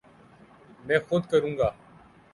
میں 0.85 0.99
خود 0.99 1.23
کروں 1.31 1.57
گا 1.57 1.69